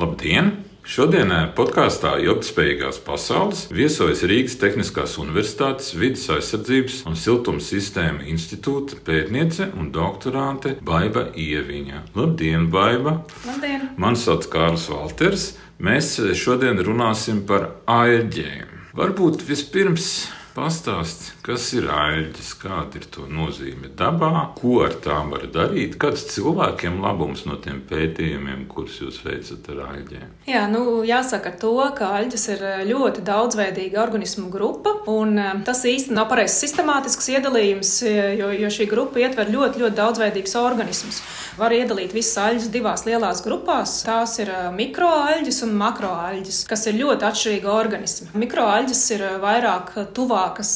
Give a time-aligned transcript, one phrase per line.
[0.00, 0.46] Labdien!
[0.80, 9.68] Šodienā podkāstā Ilgtspējīgās pasaules viesojas Rīgas Tehniskās Universitātes vidas aizsardzības un siltuma sistēma institūta pētniece
[9.76, 12.00] un doktorante Baiva Ieviņa.
[12.16, 13.18] Labdien, Baiva!
[13.44, 13.90] Labdien!
[14.00, 15.46] Mani sauc Kārlis Valters.
[15.76, 18.72] Mēs šodien runāsim par airģiem.
[18.96, 20.14] Varbūt vispirms
[20.50, 26.26] Pastāst, kas ir aļģis, kāda ir to nozīme dabā, ko ar tām var darīt, kāds
[26.34, 30.26] cilvēkiem labums no tiem pētījumiem, kurus jūs veicat ar aļģiem?
[30.50, 36.28] Jā, nu, jāsaka to, ka aļģis ir ļoti daudzveidīga organismu grupa, un tas īsti nav
[36.32, 37.94] pareizs sistemātisks iedalījums,
[38.40, 41.22] jo, jo šī grupa ietver ļoti, ļoti daudzveidīgus organismus.
[41.60, 43.98] Var iedalīt visas aļģes divās lielās grupās.
[44.06, 48.30] Tās ir mikroaļģes un makroaļģes, kas ir ļoti atšķirīgi organismi.
[48.40, 50.70] Mikroaļģes ir vairāk tuvāk tuvākas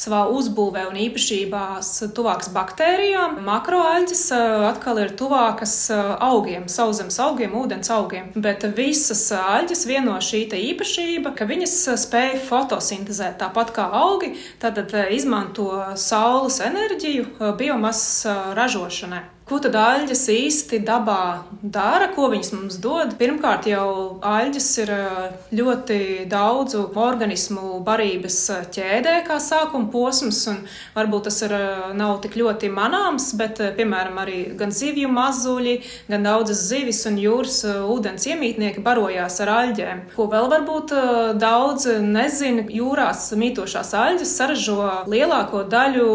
[0.00, 3.40] savā uzbūvē un īpašībās, tuvākas baktērijām.
[3.46, 4.24] Makroaļģis
[4.70, 5.76] atkal ir tuvākas
[6.24, 8.30] augiem, sauszemes augiem, ūdens augiem.
[8.34, 14.80] Bet visas aļģes vieno šī īpašība, ka viņas spēj fotosintezēt tāpat kā augi, tad
[15.14, 19.33] izmanto saules enerģiju biomasas ražošanai.
[19.44, 23.10] Ko tad aļģes īsti dabā dara, ko viņas mums dod?
[23.18, 24.92] Pirmkārt, jau aļģes ir
[25.52, 25.98] ļoti
[26.32, 28.38] daudzu organismu barības
[28.72, 30.62] ķēdē, kā sākuma posms, un
[30.94, 31.52] varbūt tas ir,
[31.92, 35.76] nav tik ļoti manāms, bet, piemēram, arī gan zivju mazuļi,
[36.08, 40.02] gan daudzas zivis un jūras ūdens iemītnieki barojās ar aļģēm.
[40.16, 40.96] Ko vēl varbūt
[41.36, 46.08] daudz nezina, jūrās mītošās aļģes saražo lielāko daļu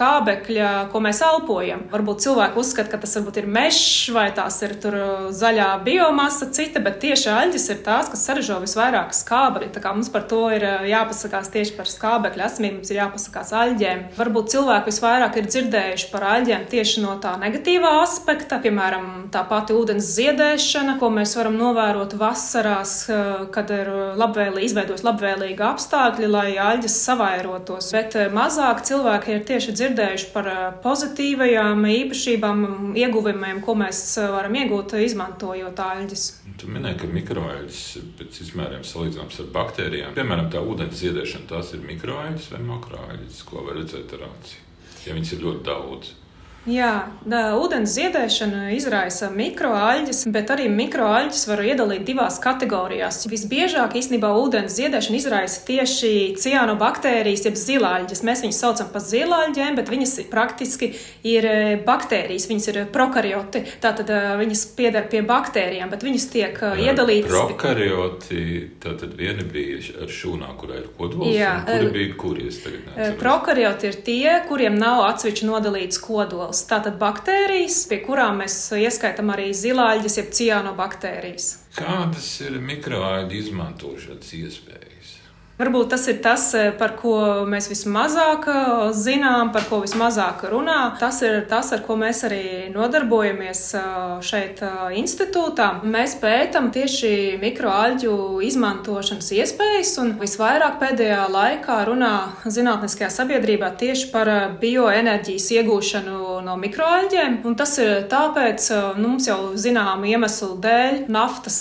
[0.00, 1.84] skābekļa, ko mēs elpojam.
[1.92, 6.80] Varbūt cilvēki uzskata, ka tas varbūt ir mežs vai tās ir uh, zaļā biomasa cita,
[6.80, 9.72] bet tieši aļģes ir tās, kas saražo visvairāk skābekļa.
[9.74, 13.52] Tā kā mums par to ir uh, jāpasakās tieši par skābekļa esamību, mums ir jāpasakās
[13.60, 14.04] aļģēm.
[14.16, 19.76] Varbūt cilvēki visvairāk ir dzirdējuši par aļģēm tieši no tā negatīvā aspekta, piemēram, tā pati
[19.76, 26.48] ūdens ziedēšana, ko mēs varam novērot vasarās, uh, kad ir labvēlīgi, izveidos labvēlīgi apstākļi, lai
[26.70, 27.92] aļģes savairotos.
[27.92, 29.89] Bet mazāk cilvēki ir tieši dzirdējuši
[30.34, 30.48] par
[30.84, 32.62] pozitīvajām īpašībām,
[33.00, 34.02] ieguvumiem, ko mēs
[34.32, 36.26] varam iegūt, izmantojot aļģes.
[36.60, 37.82] Tu minēji, ka mikroaļģes
[38.18, 40.16] pēc izmēriem salīdzināms ar baktērijām.
[40.16, 44.58] Piemēram, tā ūdens ziedēšana, tās ir mikroaļģes vai makroaļģes, ko var redzēt ar aci,
[45.06, 46.14] ja viņas ir ļoti daudz.
[46.68, 53.22] Jā, da, ūdens ziedēšana izraisa mikroaļģes, bet arī mikroaļģes var iedalīt divās kategorijās.
[53.32, 58.20] Visbiežāk īstenībā ūdens ziedēšana izraisa tieši cianobaktērijas, jeb zilāļģes.
[58.28, 60.90] Mēs viņus saucam par zilāļģēm, bet viņas praktiski
[61.24, 61.54] ir e,
[61.86, 63.64] baktērijas, viņas ir prokarioti.
[63.80, 67.32] Tātad e, viņas pieder pie baktērijām, bet viņas tiek e, iedalītas.
[67.32, 68.44] Prokarioti,
[68.84, 73.16] tātad viena bija ar šūnā, kurā ir kodols, Jā, kuri bija kuries tagad?
[73.24, 79.30] Prokarioti ir tie, kuriem nav atsevišķi nodalīts kodols ķīmeles, tātad baktērijas, pie kurām mēs ieskaitām
[79.30, 81.48] arī zilāļģes, jeb cianobaktērijas.
[81.76, 84.79] Kādas ir mikroāļu izmantošanas iespējas?
[85.60, 90.96] Varbūt tas ir tas, eh, par ko mēs vismazāk eh, zinām, par ko vismazāk runā.
[90.98, 93.82] Tas ir tas, ar ko mēs arī nodarbojamies eh,
[94.24, 94.62] šeit
[94.96, 95.82] institūtā.
[95.84, 98.14] Mēs pētam tieši mikroaļģu
[98.48, 102.14] izmantošanas iespējas, un visvairāk pēdējā laikā runā
[102.46, 104.30] zinātniskajā sabiedrībā tieši par
[104.62, 107.42] bioenerģijas iegūšanu no mikroaļģiem.
[107.44, 111.60] Un tas ir tāpēc, nu, mums jau zināmu iemeslu dēļ naftas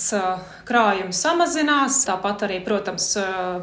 [0.70, 3.12] krājumi samazinās, tāpat arī, protams,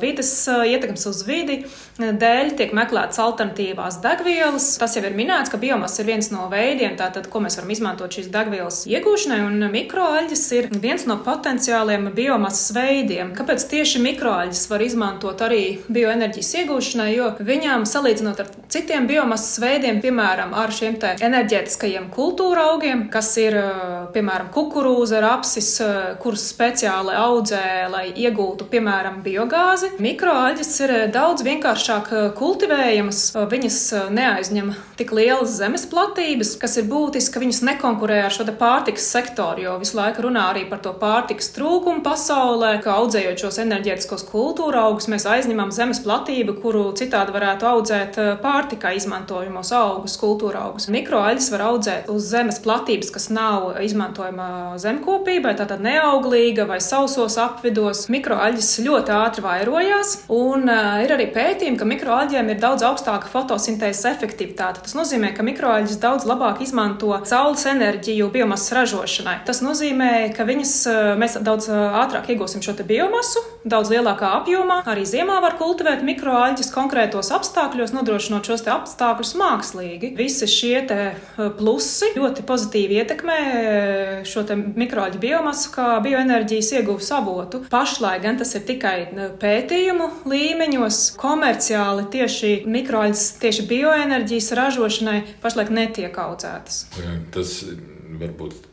[0.03, 1.62] vides ietekmes uz vidi
[1.97, 4.67] dēļ tiek meklētas alternatīvās degvielas.
[4.81, 8.19] Tas jau ir minēts, ka biomasa ir viens no veidiem, tātad, ko mēs varam izmantot
[8.19, 13.33] šīs degvielas iegūšanai, un mikroaļģis ir viens no potenciāliem biomasas veidiem.
[13.37, 20.03] Kāpēc tieši mikroaļģis var izmantot arī bioenerģijas iegūšanai, jo viņām salīdzinot ar citiem biomasas veidiem,
[20.05, 23.56] piemēram, ar šiem te enerģētiskajiem kultūra augiem, kas ir,
[24.12, 25.72] piemēram, kukurūza, rapsis,
[26.21, 29.91] kurus speciāli speciāli audzē, lai iegūtu, piemēram, biogāzi.
[30.01, 36.87] Mikroaļģes ir daudz vienkāršāk eh, kultivējamas, viņas eh, neaizņem tik lielas zemes platības, kas ir
[36.89, 40.95] būtiski, ka viņas nekonkurē ar šo pārtikas sektoru, jo visu laiku runā arī par to
[40.97, 47.34] pārtikas trūkumu pasaulē, ka audzējot šos enerģētiskos kultūra augus, mēs aizņemam zemes platību, kuru citādi
[47.37, 50.89] varētu audzēt eh, pārtikā izmantojamos augus, kultūra augus.
[50.92, 58.06] Mikroaļģes var audzēt uz zemes platības, kas nav izmantojama zemkopībai, tātad neauglīga vai sausos apvidos.
[58.12, 64.06] Mikroaļģis ļoti ātri vairojās, un uh, ir arī pētījumi, ka mikroaļģiem ir daudz augstāka fotosintēzes
[64.15, 64.83] efektivitāte.
[64.86, 69.38] Tas nozīmē, ka mikroaļģis daudz labāk izmanto saules enerģiju biomasas ražošanai.
[69.48, 70.74] Tas nozīmē, ka viņas,
[71.21, 74.80] mēs daudz ātrāk iegūsim šo biomasu, daudz lielākā apjomā.
[74.86, 80.12] Arī ziemā var kultivēt mikroaļģis konkrētos apstākļos, nodrošinot šos apstākļus mākslīgi.
[80.18, 80.77] Visi šie
[81.59, 83.39] plusi ļoti pozitīvi ietekmē
[84.28, 87.63] šo mikroaļģu biomasu kā bioenerģijas ieguves avotu.
[87.73, 88.97] Pašlaik gan tas ir tikai
[89.41, 96.87] pētījumu līmeņos, komerciāli tieši mikroaļģis, tieši bioenerģijas ražošanai pašlaik netiek audzētas.
[97.34, 97.59] Tas
[98.21, 98.67] varbūt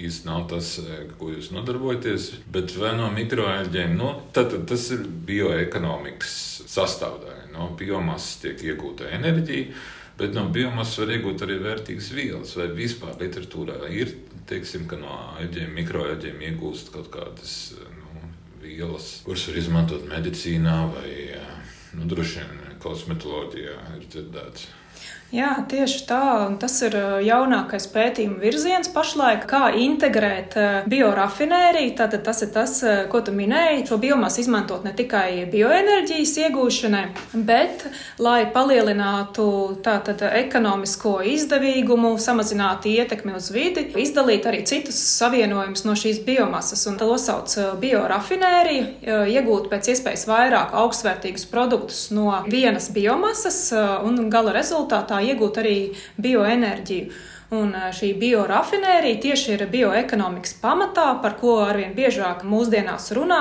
[0.00, 0.72] īsti nav tas,
[1.18, 2.30] ko jūs nodarbojaties.
[2.52, 6.34] Bet vai no mikroenerģiem, nu, tad, tad tas ir bioekonomikas
[6.70, 7.50] sastāvdaļa.
[7.54, 9.74] No biomasas tiek iegūta enerģija,
[10.20, 12.56] bet no biomasas var iegūt arī vērtīgas vielas.
[12.58, 14.12] Vai vispār literatūrā ir
[14.50, 18.26] teiksim, no aģiem, mikroaģiem iegūst kaut kādas nu,
[18.62, 21.14] vielas, kuras var izmantot medicīnā vai
[21.96, 24.68] nu, droši vien kosmetoloģijā, ir dzirdēts.
[25.30, 26.22] Jā, tieši tā.
[26.58, 30.56] Tas ir jaunākais pētījuma virziens pašlaik, kā integrēt
[30.90, 31.92] biorafinēriju.
[32.00, 32.72] Tātad tas ir tas,
[33.12, 33.84] ko tu minēji.
[33.86, 37.02] Šo biomasu izmantot ne tikai bioenerģijas iegūšanai,
[37.46, 37.84] bet
[38.18, 39.46] lai palielinātu
[39.86, 46.82] tātad ekonomisko izdevīgumu, samazinātu ietekmi uz vidi, izdalīt arī citus savienojumus no šīs biomasas.
[46.90, 54.58] Un to sauc biorafinērija, iegūt pēc iespējas vairāk augstvērtīgus produktus no vienas biomasas un gala
[54.58, 55.76] rezultātā iegūt arī
[56.16, 57.12] bioenerģiju.
[57.50, 63.40] Un šī biorafinērija tieši ir bioekonomikas pamatā, par ko arvien biežāk mūsdienās runā,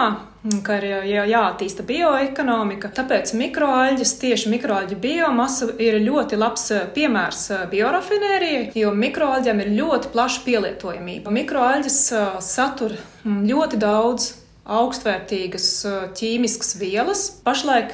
[0.65, 2.89] ka ir jā, jāattīsta bioekonomika.
[2.89, 6.65] Tāpēc mikroaļģis, tieši mikroaļģu biomasa ir ļoti labs
[6.97, 11.37] piemērs biorafinērijai, jo mikroaļģiem ir ļoti plaša pielietojamība.
[11.43, 12.01] Mikroaļģis
[12.49, 12.97] satur
[13.29, 14.31] ļoti daudz
[14.65, 15.71] augstvērtīgas
[16.17, 17.27] ķīmiskas vielas.
[17.45, 17.93] Pašlaik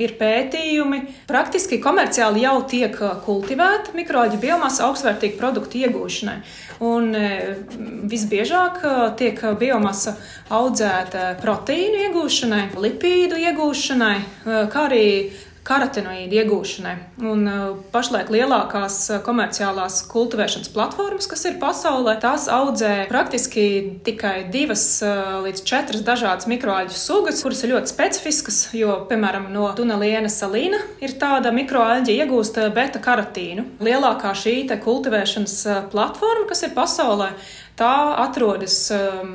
[0.00, 6.36] ir pētījumi, praktiski komerciāli jau tiek kultivēta mikroaļģu biomasa augstvērtīgu produktu iegūšanai.
[6.84, 7.14] Un
[8.10, 8.82] visbiežāk
[9.20, 10.16] tiek biomasa
[10.54, 15.06] audzēta proteīnu iegūšanai, lipīdu iegūšanai, kā arī
[15.64, 16.94] karotinoīdu iegūšanai.
[17.24, 17.62] Un uh,
[17.92, 23.66] pašlaik lielākās uh, komerciālās kultivēšanas platformas, kas ir pasaulē, tās audzē praktiski
[24.04, 29.70] tikai divas uh, līdz četras dažādas mikroaļģu sugas, kuras ir ļoti specifiskas, jo, piemēram, no
[29.76, 33.66] tuneliena salīna ir tāda mikroaļģa iegūst beta karotīnu.
[33.84, 35.56] Lielākā šī kultivēšanas
[35.92, 37.32] platforma, kas ir pasaulē,
[37.74, 39.30] Tā atrodas um,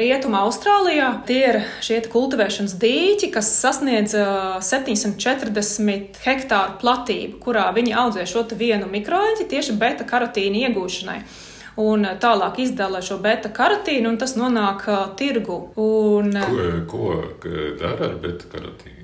[0.00, 1.10] Rietumā, Austrālijā.
[1.28, 8.46] Tie ir šie kultivēšanas dīķi, kas sasniedz uh, 740 hektāru platību, kurā viņi audzē šo
[8.56, 11.20] vienu mikroeļģi tieši beta karotīnu iegūšanai
[11.76, 15.58] un tālāk izdala šo beta karotīnu, un tas nonāk uh, tirgu.
[15.76, 18.95] Un, uh, ko, ko dara ar beta karotīnu?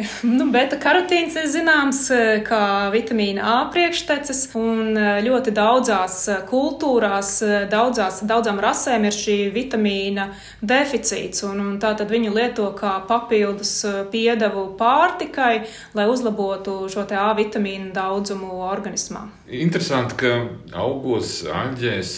[0.38, 6.40] Nu, beta karotīns ir zināms eh, kā vitamīna A priekštecis, un eh, ļoti daudzās eh,
[6.48, 7.32] kultūrās,
[7.72, 10.30] daudzās, daudzām rasēm ir šī vitamīna
[10.60, 13.74] deficīts, un, un tā tad viņu lieto kā papildus
[14.12, 15.54] piedevu pārtikai,
[15.96, 19.24] lai uzlabotu šo A vitamīnu daudzumu organismā.
[19.50, 20.34] Interesanti, ka
[20.78, 22.12] augos, aļģēs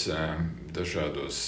[0.74, 1.38] dažādos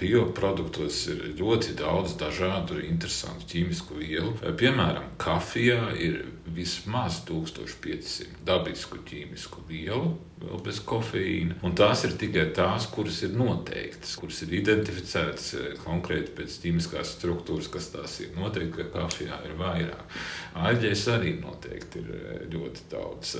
[0.00, 4.32] bioproduktos ir ļoti daudz dažādu interesantu ķīmisku vielu.
[4.58, 6.20] Piemēram, kafijā ir
[6.54, 11.58] vismaz 1500 dabisku ķīmisku vielu, vēl bez kofeīna.
[11.66, 15.50] Un tās ir tikai tās, kuras ir noteiktas, kuras ir identificētas
[15.84, 18.34] konkrēti pēc ķīmiskās struktūras, kas tās ir.
[18.38, 20.18] Noteikti, ka kafijā ir vairāk.
[20.64, 23.38] Aļģēs arī noteikti ir ļoti daudz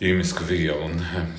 [0.00, 0.94] ķīmisku vielu, un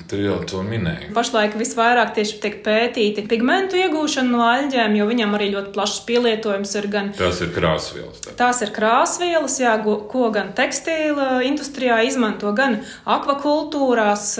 [0.06, 1.10] tu jau to minēji.
[1.16, 6.76] Pašlaik visvairāk tieši tiek pētīti pigmentu iegūšana no aļģēm, jo viņam arī ļoti plašs pielietojums
[6.78, 7.10] ir gan.
[7.18, 8.22] Tās ir krāsvielas.
[8.22, 8.36] Tā.
[8.38, 14.36] Tās ir krāsvielas, jā, ko gan tekstīla industrijā izmanto, gan akvakultūrās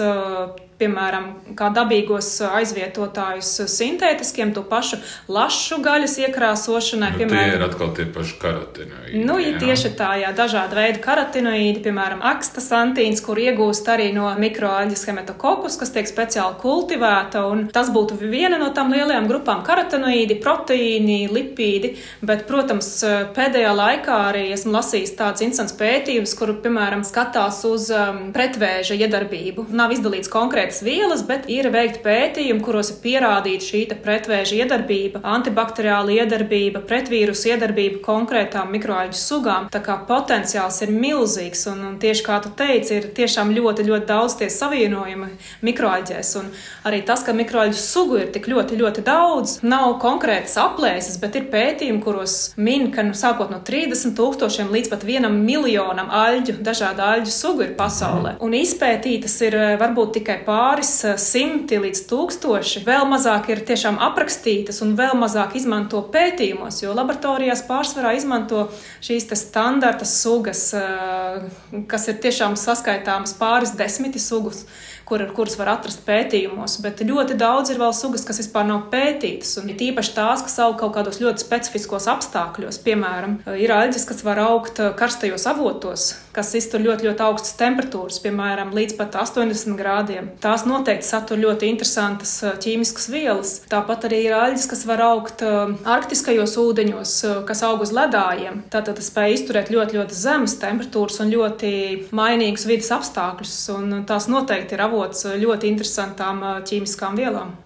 [0.83, 4.99] piemēram, kā dabīgos aizvietotājus sintētiskiem, to pašu
[5.31, 7.13] lašu gaļas iekrāsošanai.
[7.15, 9.23] Nu, piemēram, tie ir atkal tie paši karotinoīdi.
[9.23, 15.05] Nu, ja tieši tā, jā, dažādi veidi karotinoīdi, piemēram, akstasantīns, kur iegūst arī no mikroaļģis
[15.09, 21.19] hematokokus, kas tiek speciāli kultivēta, un tas būtu viena no tām lielajām grupām- karotinoīdi, proteīni,
[21.31, 22.89] lipīdi, bet, protams,
[23.37, 29.67] pēdējā laikā arī esmu lasījis tāds interesants pētījums, kur, piemēram, skatās uz um, pretvēža iedarbību.
[29.73, 35.21] Nav izdalīts konkrēti konkrētas vielas, bet ir veikti pētījumi, kuros ir pierādīta šī pretvēža iedarbība,
[35.23, 39.69] antibakteriāla iedarbība, pretvīrusu iedarbība konkrētām mikroaļģu sugām.
[39.71, 44.07] Tā kā potenciāls ir milzīgs, un, un tieši kā tu teici, ir tiešām ļoti, ļoti
[44.07, 45.29] daudz tie savienojumi
[45.61, 46.33] mikroaļģēs.
[46.41, 46.49] Un
[46.89, 51.49] arī tas, ka mikroaļģu sugu ir tik ļoti, ļoti daudz, nav konkrētas aplēses, bet ir
[51.53, 57.05] pētījumi, kuros min, ka nu, sākot no 30 tūkstošiem līdz pat vienam miljonam aļģu, dažādu
[57.05, 58.37] aļģu sugu ir pasaulē.
[58.43, 62.83] Un izpētītas ir eh, varbūt tikai pāris eh, simti līdz tūkstoši.
[62.85, 68.67] Vēl mazāk ir tiešām aprakstītas un vēl mazāk izmanto pētījumos, jo laboratorijās pārsvarā izmanto
[69.03, 74.65] šīs standarta sugas, eh, kas ir tiešām saskaitāmas pāris desmiti sugas
[75.07, 79.55] kur, kuras var atrast pētījumos, bet ļoti daudz ir vēl sugas, kas vispār nav pētītas.
[79.61, 82.79] Un ir īpaši tās, kas aug kaut kādos ļoti specifiskos apstākļos.
[82.85, 88.73] Piemēram, ir aļģes, kas var augt karstajos avotos, kas iztur ļoti, ļoti augstas temperatūras, piemēram,
[88.75, 90.31] līdz pat 80 grādiem.
[90.43, 92.33] Tās noteikti satur ļoti interesantas
[92.63, 93.53] ķīmiskas vielas.
[93.71, 97.15] Tāpat arī ir aļģes, kas var augt arktiskajos ūdeņos,
[97.47, 98.63] kas aug uz ledājiem.
[98.73, 101.73] Tātad tas spēj izturēt ļoti, ļoti zemes temperatūras un ļoti
[102.15, 103.55] mainīgus vidas apstākļus.
[103.75, 107.57] Un tās noteikti ir avots avots ļoti interesantām ķīmiskām vielām.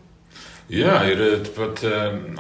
[0.67, 1.21] Jā, ir
[1.55, 1.79] pat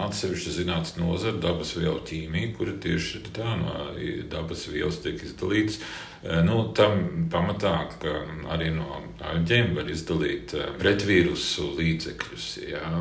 [0.03, 3.85] atsevišķa zinātnīs nozara, dabas vielu ķīmija, kura tieši tā no
[4.27, 5.79] dabas vielas tiek izdalītas.
[6.43, 7.71] Nu, tam pamatā,
[8.51, 8.99] arī no
[9.31, 12.49] aļģiem var izdalīt pretvīrusu līdzekļus.
[12.67, 12.91] Jā.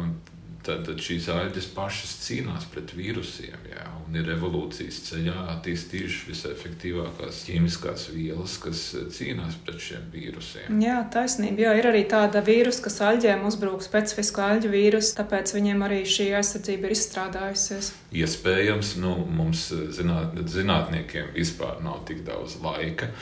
[0.67, 8.09] Tad šīs aļģes pašas cīnās pret vīrusiem jā, un ir evolūcijas ceļā attīstījušas visefektīvākās ķīmiskās
[8.15, 8.83] vielas, kas
[9.15, 10.81] cīnās pret šiem vīrusiem.
[10.83, 11.69] Jā, taisnība.
[11.69, 16.33] Jā, ir arī tāda vīrusa, kas aļģēm uzbrūk specifisku aļģu vīrusu, tāpēc viņiem arī šī
[16.41, 17.93] aizsardzība ir izstrādājusies.
[18.17, 23.13] Iespējams, nu, mums zināt, zinātniekiem vispār nav tik daudz laika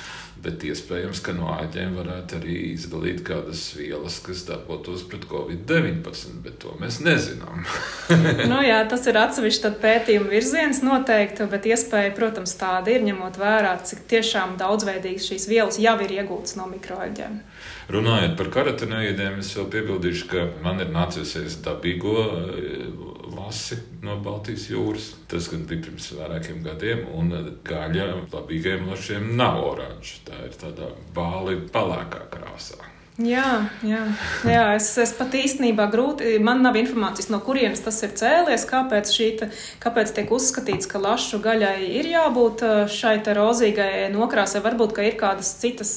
[0.44, 6.58] Bet iespējams, ka no āķiem varētu arī izdalīt kādas vielas, kas darbotos pret covid-19, bet
[6.60, 7.62] to mēs nezinām.
[8.52, 13.78] nu, jā, tas ir atsevišķi pētījuma virziens noteikti, bet iespēja, protams, tāda ir, ņemot vērā,
[13.88, 17.40] cik tiešām daudzveidīgas šīs vielas jau ir iegūtas no mikroaļģiem.
[17.94, 22.14] Runājot par karotenoīdiem, es vēl piebildīšu, ka man ir nācies dabīgo
[23.54, 25.12] lasi no Baltijas jūras.
[25.30, 27.30] Tas gan bija pirms vairākiem gadiem, un
[27.66, 30.18] gaļa labīgiem lašiem nav oranža.
[30.26, 32.93] Tā ir tādā bāli palēkā krāsā.
[33.14, 34.00] Jā, jā,
[34.42, 39.12] jā es, es pat īstenībā grūti, man nav informācijas, no kurienes tas ir cēlies, kāpēc,
[39.14, 39.46] šīta,
[39.84, 44.64] kāpēc tiek uzskatīts, ka lašu gaļai ir jābūt šai te rozīgai nokrāsai.
[44.64, 45.94] Varbūt, ka ir kādas citas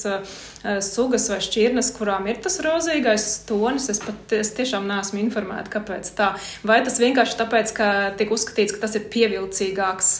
[0.86, 3.90] sugas vai šķirnes, kurām ir tas rozīgais tonis.
[3.90, 6.36] Es pat es tiešām neesmu informēta, kāpēc tā.
[6.62, 7.88] Vai tas vienkārši tāpēc, ka
[8.20, 10.14] tiek uzskatīts, ka tas ir pievilcīgāks.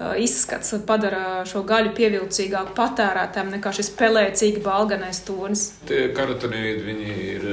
[0.00, 5.66] Uh, izskats padara šo gaļu pievilcīgāku patērētājiem nekā šis pelēcīgi balganais tonis.
[5.90, 7.44] Tie karotīni viņi ir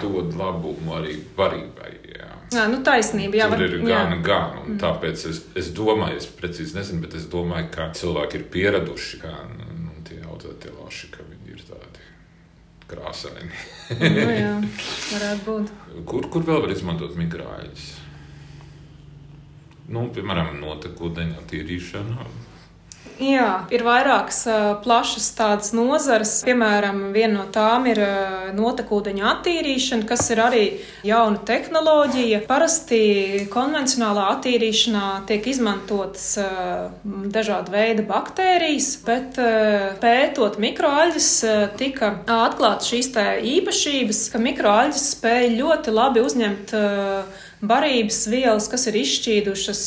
[0.00, 1.92] dod labumu arī barībai.
[2.16, 2.32] Jā.
[2.56, 3.38] Jā, nu taisnība.
[3.38, 4.18] Jā, Tur ir gan, jā.
[4.26, 4.58] gan.
[4.64, 4.80] Mm.
[4.82, 9.36] tāpēc es, es domāju, es precīzi nezinu, bet es domāju, ka cilvēki ir pieraduši, kā
[9.52, 12.04] nu, tie audzētie laši, ka viņi ir tādi
[12.90, 13.54] krāsaini.
[14.02, 14.52] nu, jā,
[15.14, 15.72] varētu būt.
[16.10, 17.88] Kur, kur vēl var izmantot mikrāļus?
[19.92, 22.28] Nu, piemēram, notekūdeņa attīrīšana.
[23.18, 26.36] Jā, ir vairākas uh, plašas tādas nozares.
[26.46, 30.60] Piemēram, viena no tām ir uh, notekūdeņa attīrīšana, kas ir arī
[31.06, 32.44] jauna tehnoloģija.
[32.46, 33.00] Parasti
[33.50, 36.94] konvencionālā attīrīšanā tiek izmantotas uh,
[37.34, 39.42] dažāda veida baktērijas, bet
[39.98, 41.32] pētot mikroaļģes,
[41.80, 43.10] tika atklāts šīs
[43.56, 49.82] īpašības, ka mikroaļģes spēja ļoti labi uzņemt uh, barības vielas, kas ir izšķīdušas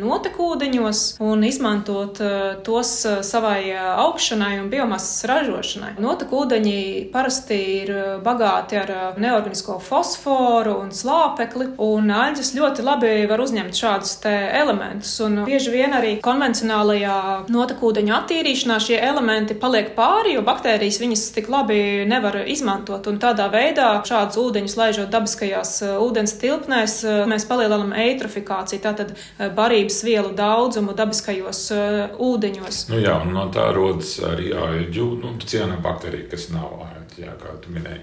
[0.00, 2.18] notekūdeņos, un izmantot
[2.66, 2.92] tos
[3.26, 5.94] savai augšanai un biomasas ražošanai.
[6.02, 6.78] Notekūdeņi
[7.12, 7.92] parasti ir
[8.24, 15.14] bagāti ar neorganisko fosforu un slāpekli, un aļģes ļoti labi var uzņemt šādus elementus.
[15.24, 17.18] Un bieži vien arī konvencionālajā
[17.52, 23.06] notekūdeņa attīrīšanā šie elementi paliek pāri, jo baktērijas viņas tik labi nevar izmantot.
[23.10, 26.98] Un tādā veidā šādus ūdeņus laižot dabiskajās ūdens tilpnēs,
[27.30, 32.86] mēs palielinām eitrofikāciju, tātad eh, barības vielu daudzumu dabiskajos uh, ūdeņos.
[32.92, 37.74] Nu jā, no tā rodas arī aļģu nu, cienobakterija, kas nav aļģi, jā, kā tu
[37.74, 38.02] minēji.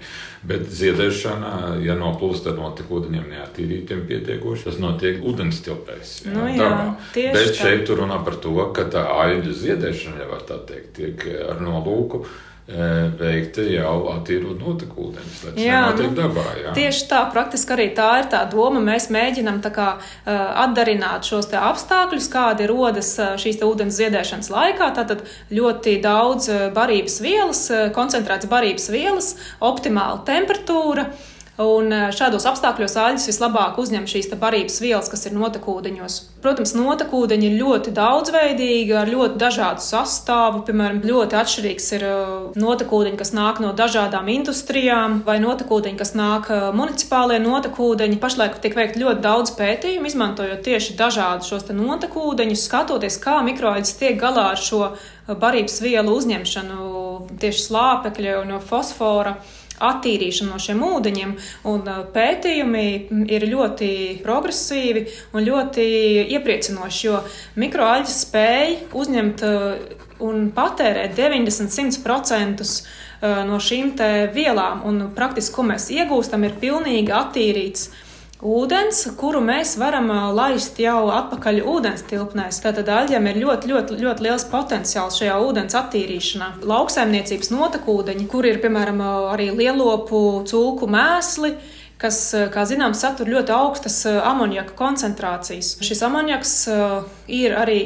[0.50, 6.14] Bet ziedēšana, ja noplūst ar notekūdeņiem neatīrītiem pietiekoši, tas notiek ūdens tilpēs.
[6.26, 6.70] Jā, nu, jā,
[7.14, 11.26] Bet šeit tu runā par to, ka tā aļģu ziedēšana, ja var tā teikt, tiek
[11.50, 12.24] ar nolūku
[13.20, 15.40] veikta jau attīrot notekūdeņus.
[15.58, 16.74] Jā, nu, dabā, jā.
[16.76, 18.82] Tieši tā, praktiski arī tā ir tā doma.
[18.84, 19.88] Mēs mēģinam kā,
[20.26, 24.92] atdarināt šos apstākļus, kādi rodas šīs ūdens ziedēšanas laikā.
[25.00, 31.10] Tātad ļoti daudz barības vielas, koncentrēts barības vielas, optimāla temperatūra.
[31.60, 36.16] Un eh, šādos apstākļos aļas vislabāk uzņem šīs barības vielas, kas ir notekūdeņos.
[36.40, 40.62] Protams, notekūdeņi ir ļoti daudzveidīgi, ar ļoti dažādu sastāvu.
[40.64, 42.32] Piemēram, ļoti atšķirīgs ir eh,
[42.64, 48.20] notekūdeņi, kas nāk no dažādām industrijām, vai notekūdeņi, kas nāk eh, municipālie notekūdeņi.
[48.24, 54.16] Pašlaik tiek veikti ļoti daudz pētījumu, izmantojot tieši dažādus šos notekūdeņus, skatoties, kā mikroaļas tiek
[54.20, 54.94] galā ar šo
[55.28, 56.86] barības vielu uzņemšanu
[57.40, 59.36] tieši slāpekļa un fosfora
[59.80, 61.34] attīrīšanu no šiem ūdeņiem.
[61.70, 62.84] Un pētījumi
[63.32, 63.90] ir ļoti
[64.24, 65.86] progresīvi un ļoti
[66.36, 67.22] iepriecinoši, jo
[67.60, 69.46] mikroaļģis spēj uzņemt
[70.20, 72.68] un patērēt 90-100%
[73.48, 73.94] no šīm
[74.34, 77.90] vielām, un praktiski, ko mēs iegūstam, ir pilnīgi attīrīts
[78.46, 82.60] ūdens, kuru mēs varam laist jau atpakaļ ūdens tilpnēs.
[82.64, 86.52] Tātad aļģiem ir ļoti, ļoti, ļoti liels potenciāls šajā ūdens attīrīšanā.
[86.68, 89.02] Lauksaimniecības notekūdeņi, kur ir piemēram
[89.34, 91.54] arī lielopu cūku mēsli
[92.00, 95.74] kas, kā zināms, satur ļoti augstas amoniaka koncentrācijas.
[95.84, 96.54] Šis amoniaks
[97.28, 97.80] ir arī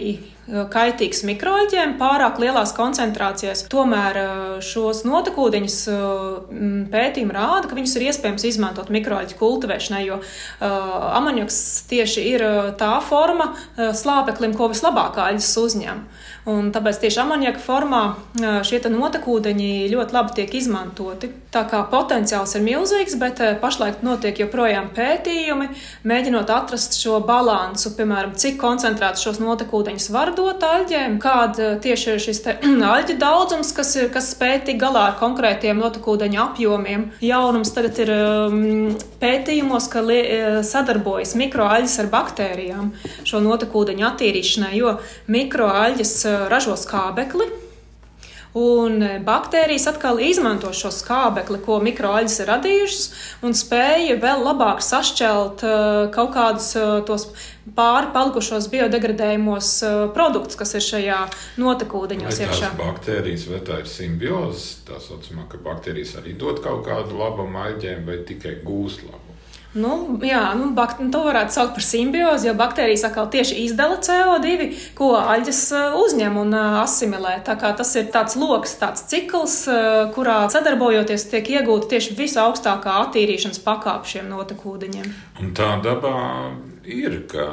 [0.46, 3.64] kaitīgs mikroļģiem pārāk lielās koncentrācijās.
[3.72, 4.18] Tomēr
[4.64, 5.78] šos notekūdeņus
[6.92, 10.20] pētījumi rāda, ka viņus ir iespējams izmantot mikroļģu kultivēšanai, jo
[10.60, 11.58] amoniaks
[11.90, 12.46] tieši ir
[12.80, 16.04] tā forma slāpeklim, ko vislabāk aļas uzņem.
[16.50, 18.02] Un tāpēc tieši amoniaka formā
[18.68, 21.30] šie notekūdeņi ļoti labi tiek izmantoti.
[21.54, 25.70] Tā kā potenciāls ir milzīgs, bet pašlaik notiek joprojām pētījumi,
[26.04, 32.20] mēģinot atrast šo balansu, piemēram, cik koncentrēts šos notekūdeņus var dot aļģēm, kāda tieši ir
[32.26, 32.42] šis
[32.94, 37.06] aļģu daudzums, kas, ir, kas spēj tikt galā ar konkrētiem notekūdeņu apjomiem.
[37.24, 40.04] Jaunums tagad ir um, pētījumos, ka
[40.66, 42.92] sadarbojas mikroaļģis ar baktērijām
[43.24, 44.98] šo notekūdeņu attīrīšanai, jo
[45.32, 46.16] mikroaļģis
[46.50, 47.50] ražo skābekli.
[48.55, 53.09] Un baktērijas atkal izmanto šo skābekli, ko mikroaļas ir radījušas,
[53.43, 55.81] un spēja vēl labāk sašķelt uh,
[56.14, 57.26] kaut kādus uh, tos
[57.75, 59.73] pāri palikušos biodegradējumos
[60.14, 61.19] produktus, kas ir šajā
[61.59, 62.71] notekūdeņos iekšā.
[62.79, 68.07] Baktērijas vai tā ir simbioze, tā saucamā, ka baktērijas arī dod kaut kādu labumu aļģēm
[68.07, 69.24] vai tikai gūst labumu.
[69.75, 74.69] Nu, jā, nu, bakt, to varētu saukt par simbiozi, jo baktērijas atkal tieši izdala CO2,
[74.95, 77.40] ko aļģes uh, uzņem un uh, asimilē.
[77.47, 83.00] Tā kā tas ir tāds lokus, tāds cikls, uh, kurā sadarbojoties tiek iegūta tieši visaugstākā
[83.09, 85.11] attīrīšanas pakāpe šiem notekūdeņiem.
[85.43, 86.14] Un tā dabā
[86.87, 87.49] ir, ka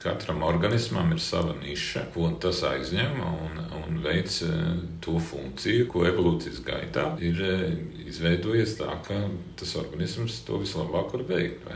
[0.00, 4.38] Katram organismam ir sava niša, ko tas aizņem un, un veic
[5.04, 7.42] to funkciju, ko evolūcijas gaitā ir
[8.10, 9.16] izveidojies tā, ka
[9.60, 11.66] tas organisms to vislabāk var veikt.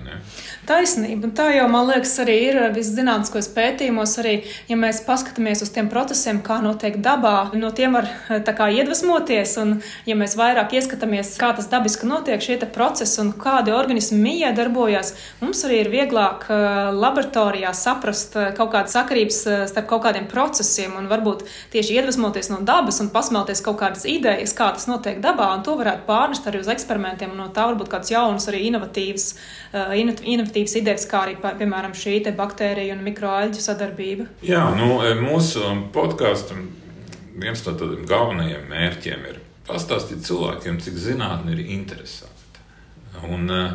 [0.69, 1.31] Taisnība.
[1.37, 4.35] Tā jau, man liekas, arī ir viszinātniskos pētījumos, arī,
[4.71, 9.77] ja mēs paskatāmies uz tiem procesiem, kā notiek dabā, no tiem var kā, iedvesmoties, un
[10.09, 15.13] ja mēs vairāk ieskatāmies, kā tas dabiski notiek, šie procesi un kādi organismi mījā darbojas,
[15.43, 16.49] mums arī ir vieglāk
[16.95, 23.01] laboratorijā saprast, kaut kādas sakarības starp kaut kādiem procesiem un varbūt tieši iedvesmoties no dabas
[23.05, 26.71] un pasmelties kaut kādas idejas, kā tas notiek dabā, un to varētu pārnest arī uz
[26.73, 29.27] eksperimentiem, un no tā varbūt kāds jauns arī inovatīvs,
[29.73, 34.29] eh, inovatīvs idejas, kā arī, piemēram, šī baktērija un mikroaļģu sadarbība.
[34.43, 35.61] Jā, nu, mūsu
[35.93, 36.71] podkāstam
[37.37, 42.63] viens no tādiem galvenajiem mērķiem ir pastāstīt cilvēkiem, cik zinātne ir interesanta.
[43.25, 43.73] Un, uh,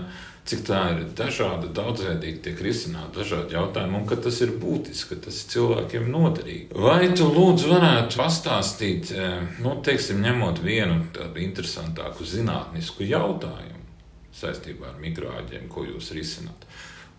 [0.50, 5.28] cik tā ir dažāda, daudzveidīga, tiek risināta dažādi jautājumi, un ka tas ir būtiski, ka
[5.28, 6.70] tas ir cilvēkiem noderīgi.
[6.74, 13.86] Vai tu lūdzu varētu pastāstīt, eh, nu, teiksim, ņemot vienu tādu interesantāku zinātnisku jautājumu
[14.40, 16.66] saistībā ar mikroāģiem, ko jūs risināt,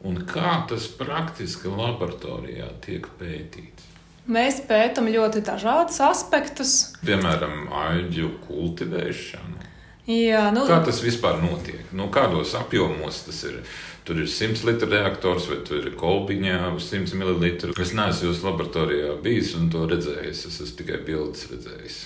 [0.07, 3.87] un kā tas praktiski laboratorijā tiek pētīts?
[4.31, 6.75] Mēs pētām ļoti dažādus aspektus.
[7.03, 9.70] Piemēram, aļģu kultivēšanu.
[10.09, 11.83] Jā, nu, Kā tas vispār notiek?
[11.93, 13.61] Nu, kādos apjomos tas ir?
[14.05, 17.51] Tur ir 100 litru reaktors, vai tur ir kolbiņā 100 ml.
[17.83, 20.41] Es neesmu jūsu laboratorijā bijis un to redzējis.
[20.49, 21.99] Es esmu tikai bildes redzējis.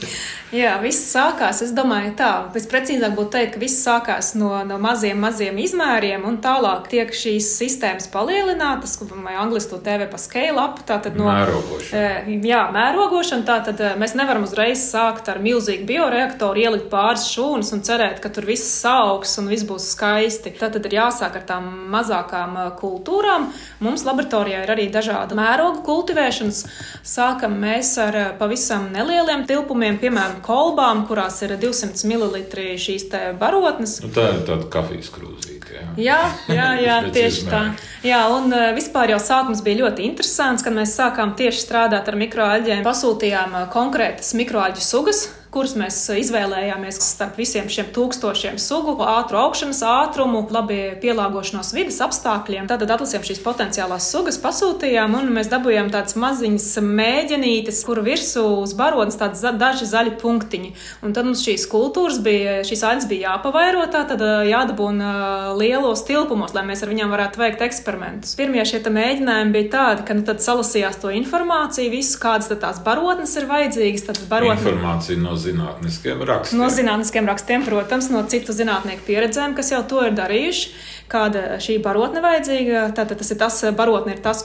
[0.60, 1.62] Jā, viss sākās.
[1.66, 6.38] Es domāju, tā visprecīzāk būtu teikt, ka viss sākās no, no maziem, maziem izmēriem, un
[6.44, 10.80] tālāk tiek šīs sistēmas palielinātas, vai angļuiski to tēvē pa scale up.
[10.86, 12.38] Tātad no mērogošana.
[12.46, 13.46] Jā, mērogošana.
[13.50, 18.48] Tātad mēs nevaram uzreiz sākt ar milzīgu bioreaktoru, ielikt pāris šūnas un cerēt, ka tur
[18.48, 20.54] viss augs un viss būs skaisti.
[20.60, 23.50] Tātad ir jāsāk ar tām mazākām kultūrām.
[23.84, 26.62] Mums laboratorijā ir arī dažādi mērogu kultivēšanas.
[27.06, 32.40] Sākam mēs ar pavisam nelieliem tilpumiem, piemēram, kolbām, kurās ir 200 ml
[32.80, 33.08] šīs
[33.40, 33.98] barotnes.
[34.04, 35.60] Nu, tā ir tāda kafijas krūzīte.
[36.00, 37.64] Jā, jā, jā, jā tieši tā.
[38.06, 42.86] Jā, un vispār jau sākums bija ļoti interesants, kad mēs sākām tieši strādāt ar mikroaļģiem.
[42.86, 50.44] Pasūtījām konkrētas mikroaļģu sugas, kurus mēs izvēlējāmies starp visiem šiem tūkstošiem sugu, ātru augšanas ātrumu,
[50.54, 52.68] labi pielāgošanos vidas apstākļiem.
[52.70, 58.74] Tad atlasījām šīs potenciālās sugas, pasūtījām, un mēs dabūjām tādas maziņas mēģinītes, kuru virsū uz
[58.78, 60.72] baronas tādi daži zaļi punktiņi.
[61.06, 66.64] Un tad mums šīs kultūras bija, šīs aļas bija jāpavairotā, tad jādabūna lielos tilpumos, lai
[66.70, 68.36] mēs ar viņām varētu veikt eksperimentus.
[68.38, 73.34] Pirmie šie mēģinājumi bija tādi, ka nu, tad salasījās to informāciju, visu, kādas tās barotnes
[73.38, 74.06] ir vajadzīgas.
[74.10, 74.56] Tad barotne...
[74.60, 76.60] Informācija no zinātniskiem rakstiem.
[76.60, 80.72] No zinātniskiem rakstiem, protams, no citu zinātnieku pieredzēm, kas jau to ir darījuši
[81.10, 82.84] kāda šī barotne vajadzīga.
[82.96, 84.44] Tātad tas ir tas barotne, ir tas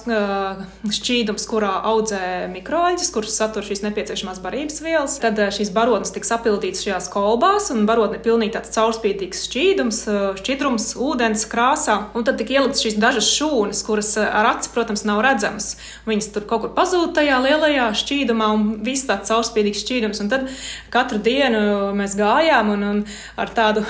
[0.98, 5.18] šķīdums, kurā audzē mikroaļģis, kurš satur šīs nepieciešamās barības vielas.
[5.22, 10.02] Tad šīs barotnes tiks apildītas šajās kolbās, un barotne ir pilnīgi tāds caurspīdīgs šķīdums,
[10.42, 12.00] šķidrums, ūdens krāsā.
[12.18, 15.76] Un tad tika ieliktas šīs dažas šūnas, kuras ar aci, protams, nav redzamas.
[16.10, 20.24] Viņas tur kaut kur pazūd tajā lielajā šķīdumā, un viss tāds caurspīdīgs šķīdums.
[20.26, 20.50] Un tad
[20.94, 23.04] katru dienu mēs gājām un, un
[23.40, 23.86] ar tādu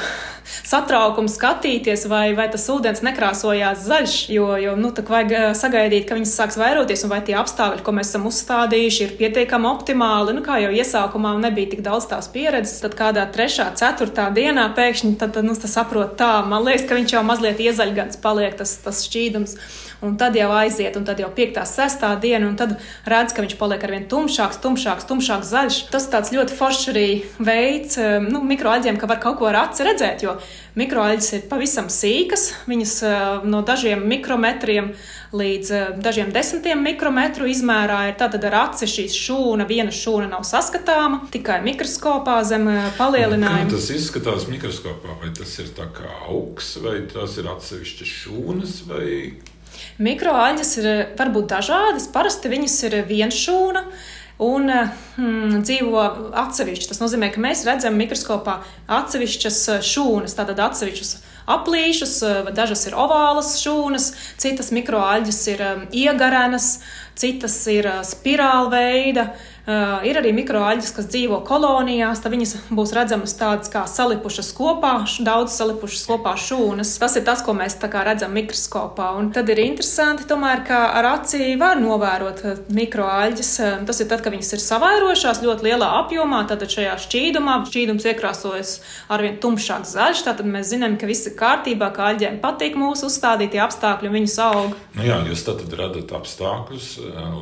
[0.46, 4.18] satraukumu skatīties, vai, vai tas ūdens nekrāsojās zaļš.
[4.34, 7.84] Jo, jo nu, tā vajag eh, sagaidīt, ka viņas sāks vairoties, un vai tie apstākļi,
[7.86, 10.36] ko mēs esam uzstādījuši, ir pietiekami optimāli.
[10.38, 15.16] Nu, kā jau iesākumā nebija tik daudz tās pieredzes, tad kādā trešā, ceturtā dienā pēkšņi
[15.22, 19.58] tad, nu, saprot tā, man liekas, ka viņš jau mazliet iezaļgans paliek tas, tas šķīdums
[20.06, 22.76] un tad jau aiziet, un tad jau 5, 6 diena, un tad
[23.10, 25.80] redz, ka viņš paliek ar vien tumšāks, tumšāks, tumšāks zaļš.
[25.94, 27.08] Tas tāds ļoti foršs arī
[27.40, 30.35] veids eh, nu, mikroaļģiem, ka var kaut ko ar aci redzēt, jo
[30.80, 34.92] mikroaļģis ir pavisam sīkas, viņas eh, no dažiem mikrometriem
[35.36, 40.46] līdz eh, dažiem desmitiem mikrometru izmērā ir tātad ar aci šī šūna, viena šūna nav
[40.48, 42.70] saskatāma, tikai mikroskopā zem
[43.00, 43.66] palielinājuma.
[43.70, 48.80] Kā tas izskatās mikroskopā, vai tas ir tā kā augs, vai tas ir atsevišķas šūnas,
[48.92, 49.10] vai
[50.00, 50.88] Mikroaļģes ir
[51.20, 52.08] varbūt dažādas.
[52.12, 53.84] Parasti viņas ir vienšūna.
[54.44, 56.02] Un hmm, dzīvo
[56.36, 56.90] atsevišķi.
[56.90, 58.58] Tas nozīmē, ka mēs redzam mikroskopā
[58.92, 61.14] atsevišķas šūnas, tātad atsevišķas
[61.56, 62.18] aplīšus,
[62.58, 64.10] dažas ir ovālas šūnas,
[64.42, 66.80] citas mikroaļģes ir iegarenas,
[67.16, 69.30] citas ir spirāla veida.
[69.30, 74.94] Uh, ir arī mikroaļģes, kas dzīvo kolonijās, tad viņas būs redzamas tādas kā salipušas kopā,
[75.26, 76.96] daudz salipušas kopā šūnas.
[77.02, 79.12] Tas ir tas, ko mēs redzam mikroskopā.
[79.18, 83.52] Un tad ir interesanti, tomēr, ka ar acī var novērot mikroaļģes.
[83.88, 88.76] Tas ir tad, kad viņas ir savairojušās ļoti lielā apjomā, tad šajā šķīdumā šķīdums iekrāsojas
[89.10, 90.26] arvien tumšāk zaļš.
[90.30, 94.38] Tad mēs zinām, ka viss ir kārtībā, ka aļģiem patīk mūsu uzstādītie apstākļi un viņas
[94.46, 94.78] aug.
[94.96, 96.90] Nu jā, jūs tad radat apstākļus,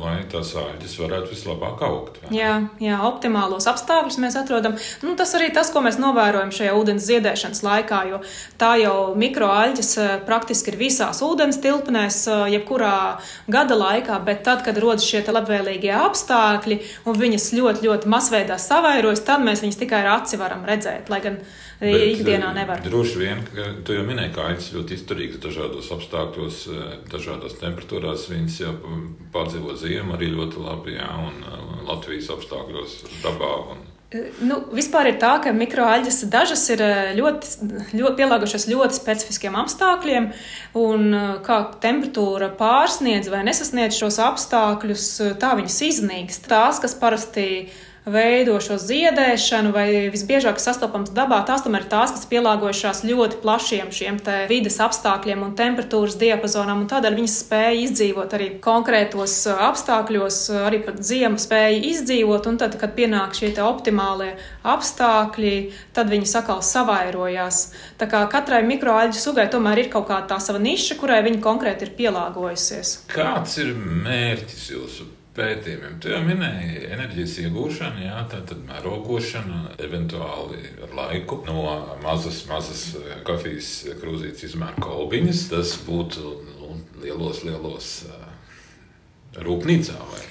[0.00, 2.32] lai tās aļģes varētu vislabāk augt augt.
[2.34, 4.76] Jā, jā, optimālos apstākļus mēs atrodam.
[5.02, 8.20] Nu, tas arī tas, ko mēs novērojam šajā ūdens ziedēšanas laikā, jo
[8.60, 12.94] tā jau mikroaļģes eh, praktiski ir visās ūdens tilpnēs, eh, jebkurā
[13.48, 19.24] gada laikā, bet tad, kad rodas šie labvēlīgie apstākļi un viņas ļoti, ļoti masveidā savairojas,
[19.26, 21.10] tad mēs viņas tikai ar aci varam redzēt.
[21.12, 21.40] Lai gan
[21.80, 22.82] Bet, ikdienā eh, nevar.
[22.84, 28.28] Droši vien, ka tu jau minēji, ka acis ļoti izturīgs dažādos apstākļos, eh, dažādās temperatūrās.
[28.30, 28.74] Viņas jau
[29.34, 33.56] pārdzīvo ziemu arī ļoti labi, jā, un eh, Latvijas apstākļos dabā.
[33.74, 33.82] Un...
[34.46, 36.82] Nu, vispār ir tā, ka mikroaļģes dažas ir
[37.18, 37.48] ļoti,
[37.98, 40.28] ļoti pielāgojušās ļoti specifiskiem apstākļiem,
[40.78, 45.08] un kā temperatūra pārsniedz vai nesasniedz šos apstākļus,
[45.42, 46.46] tā viņas iznīkst.
[46.52, 52.12] Tās, kas parasti ir veido šo ziedēšanu, vai visbiežāk sastopams dabā, tās tomēr ir tās,
[52.12, 58.36] kas pielāgojušās ļoti plašiem šiem vides apstākļiem un temperatūras diapazonam, un tādēļ viņas spēja izdzīvot
[58.36, 63.54] arī konkrētos uh, apstākļos, uh, arī pat ziemu spēja izdzīvot, un tad, kad pienāk šie
[63.64, 64.34] optimālie
[64.68, 65.56] apstākļi,
[65.96, 67.64] tad viņi sakal savairojās.
[68.00, 71.88] Tā kā katrai mikroaļģu sugai tomēr ir kaut kāda tā sava niša, kurai viņa konkrēti
[71.88, 72.96] ir pielāgojusies.
[73.12, 75.12] Kāds ir mērķis jūsu?
[75.34, 75.96] Pētījumiem.
[76.02, 81.64] Tu jau minēji enerģijas iegūšanu, jā, tā tad mērogošana, eventuāli ar laiku no
[82.04, 85.48] mazas, mazas eh, kafijas krūzītes izmēra kolbiņas.
[85.54, 88.22] Tas būtu nu, lielos, lielos uh,
[89.44, 89.98] rūpnīcā.
[90.12, 90.22] Vai?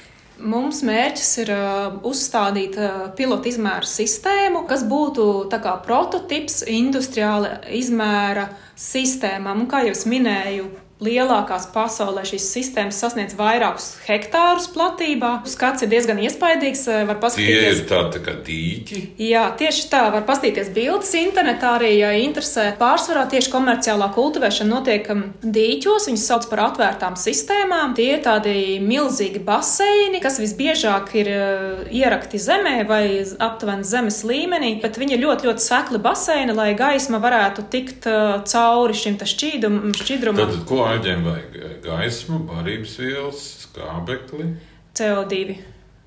[0.43, 8.47] Mums mērķis ir uh, uzstādīt uh, pilotu izmēru sistēmu, kas būtu kā prototyps industriāla izmēra
[8.79, 9.63] sistēmām.
[9.63, 10.65] Un, kā jau minēju,
[11.03, 15.35] lielākās pasaulē šīs sistēmas sasniedz vairākus hektārus platībā.
[15.49, 16.85] Skats ir diezgan iespaidīgs.
[17.09, 17.63] Var paskatīties.
[17.63, 19.01] Tie ir tādi tā kā dīķi.
[19.27, 20.03] Jā, tieši tā.
[20.13, 22.69] Var paskatīties bildes internetā arī, ja interesē.
[22.79, 26.07] Pārsvarā tieši komerciālā kultivēšana notiek um, dīķos.
[26.11, 27.95] Viņus sauc par atvērtām sistēmām.
[27.97, 34.75] Tie ir tādi milzīgi baseini, kas visbiežāk ir uh, ierakti zemē vai aptuveni zemes līmenī,
[34.83, 39.79] bet viņi ir ļoti, ļoti sekli baseini, lai gaisma varētu tikt uh, cauri šim šķīdum,
[39.97, 40.41] šķidrumam.
[40.41, 41.59] Tad, ko aģiem vajag?
[41.83, 44.49] Gaismu, barības vielas, skābekli.
[44.97, 45.61] CO2.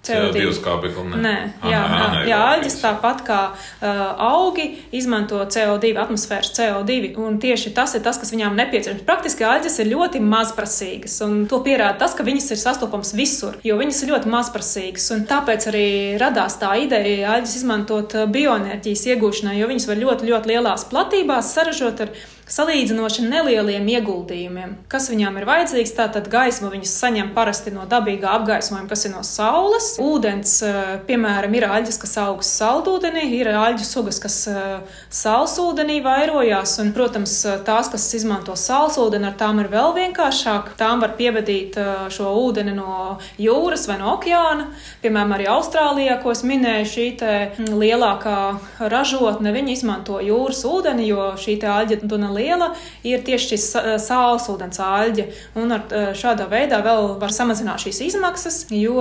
[0.07, 1.03] CO2 skābekli.
[1.11, 1.33] Nē, nē
[1.67, 7.41] jā, Aha, jā, nē, jā aļģis tāpat kā uh, augi izmanto CO2, atmosfēras CO2, un
[7.43, 9.03] tieši tas ir tas, kas viņām nepieciešams.
[9.09, 13.79] Praktiski aļģis ir ļoti mazprasīgas, un to pierāda tas, ka viņas ir sastopams visur, jo
[13.81, 15.89] viņas ir ļoti mazprasīgas, un tāpēc arī
[16.23, 22.07] radās tā ideja aļģis izmantot bioenerģijas iegūšanai, jo viņas var ļoti, ļoti lielās platībās saražot
[22.07, 22.15] ar
[22.47, 24.77] salīdzinoši nelieliem ieguldījumiem.
[24.91, 25.93] Kas viņām ir vajadzīgs?
[25.97, 29.89] Tātad gaismu viņas saņem parasti no dabīgā apgaismojuma, kas ir no saules.
[30.03, 34.79] Ūdens, eh, piemēram, ir aļģis, kas augsts saldūdenī, ir aļģu sugas, kas eh,
[35.11, 37.35] salsūdenī vairojās, un, protams,
[37.67, 40.77] tās, kas izmanto salsūdeni, ar tām ir vēl vienkāršāk.
[40.79, 44.71] Tām var pievadīt eh, šo ūdeni no jūras vai no okeāna.
[45.03, 48.39] Piemēram, arī Austrālijā, ko es minēju, šī mm, lielākā
[48.87, 52.03] ražotne, viņi izmanto jūras ūdeni, jo šī aļģa
[52.37, 52.71] liela,
[53.07, 53.67] ir tieši šis
[54.05, 55.27] saules ūdens āļģe.
[55.63, 59.01] Un ar šādā veidā vēl var samazināt šīs izmaksas, jo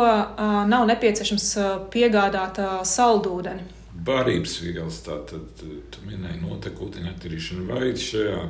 [0.71, 1.49] nav nepieciešams
[1.93, 3.71] piegādāt saldūdeni.
[4.05, 8.41] Barības vielas, tātad tu minēji notekūdeņa attīrīšanu vai šajā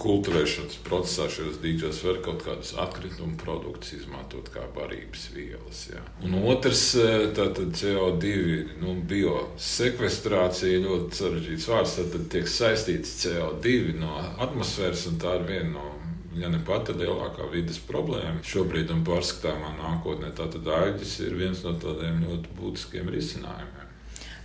[0.00, 5.84] kultivēšanas procesā šajos dīķos var kaut kādus atkritumu produktus izmantot kā barības vielas.
[5.92, 6.02] Jā.
[6.26, 6.84] Un otrs,
[7.36, 8.32] tātad CO2,
[8.82, 15.74] nu, biosekvestrācija ļoti sarežģīts vārds, tad tiek saistīts CO2 no atmosfēras, un tā ir viena
[15.76, 15.90] no
[16.38, 20.32] ja ne pati lielākā vidas problēma šobrīd un pārskatāmā nākotnē.
[20.36, 23.81] Tātad āģis ir viens no tādiem ļoti būtiskiem risinājumiem.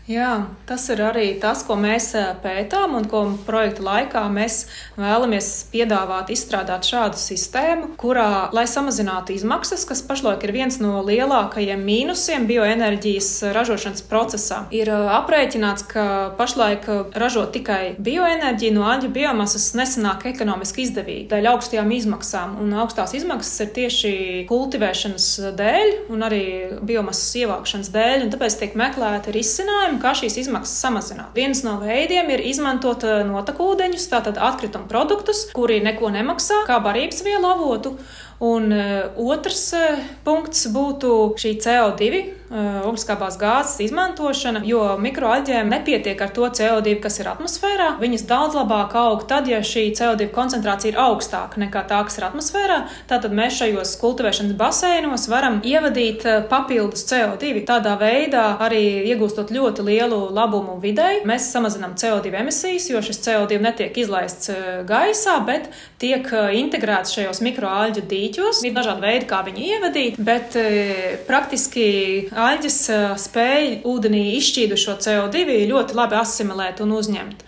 [0.07, 4.61] Jā, tas ir arī tas, ko mēs pētām un ko projekta laikā mēs
[4.95, 11.83] vēlamies piedāvāt, izstrādāt šādu sistēmu, kurā, lai samazinātu izmaksas, kas pašlaik ir viens no lielākajiem
[11.83, 16.05] mīnusiem bioenerģijas ražošanas procesā, ir aprēķināts, ka
[16.39, 22.55] pašlaik ražot tikai bioenerģiju no aļģu biomasas nesanāk ekonomiski izdevīgi dēļ augstajām izmaksām.
[22.63, 24.15] Un augstās izmaksas ir tieši
[24.47, 25.27] kultivēšanas
[25.59, 26.41] dēļ un arī
[26.79, 31.33] biomasas ievākšanas dēļ, un tāpēc tiek meklēti risinājumi kā šīs izmaksas samazināt.
[31.37, 37.23] Viens no veidiem ir izmantot eh, notekūdeņus, tātad atkritumu produktus, kuri neko nemaksā, kā barības
[37.27, 37.97] vielu avotu.
[38.39, 41.09] Un uh, otrs uh, punkts būtu
[41.41, 47.95] šī CO2 uh, ogliskābās gāzes izmantošana, jo mikroalģēm nepietiek ar to CO2, kas ir atmosfērā.
[47.97, 52.27] Viņas daudz labāk aug tad, ja šī CO2 koncentrācija ir augstāka nekā tā, kas ir
[52.27, 52.77] atmosfērā.
[53.09, 57.65] Tātad mēs šajos kultivēšanas baseinos varam ievadīt papildus CO2.
[57.65, 58.83] Tādā veidā arī
[59.15, 64.53] iegūstot ļoti lielu labumu videi, mēs samazinām CO2 emisijas, jo šis CO2 netiek izlaists
[64.85, 66.29] gaisā, bet tiek
[66.61, 68.61] integrēts šajos mikroalģu dīķos dīķos.
[68.67, 71.87] Ir dažādi veidi, kā viņu ievadīt, bet e, praktiski
[72.31, 72.79] aļģes
[73.23, 77.43] spēja ūdenī izšķīdušo CO2 ļoti labi asimilēt un uzņemt.